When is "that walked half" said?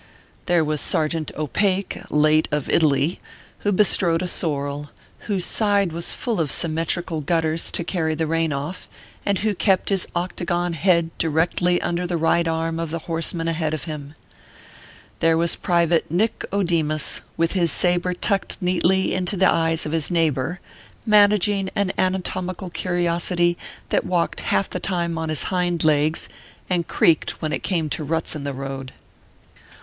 23.89-24.65